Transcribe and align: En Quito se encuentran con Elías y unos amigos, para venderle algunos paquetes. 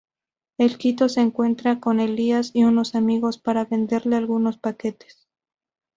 En 0.57 0.69
Quito 0.77 1.07
se 1.09 1.21
encuentran 1.21 1.79
con 1.79 1.99
Elías 1.99 2.49
y 2.55 2.63
unos 2.63 2.95
amigos, 2.95 3.37
para 3.37 3.65
venderle 3.65 4.15
algunos 4.15 4.57
paquetes. 4.57 5.27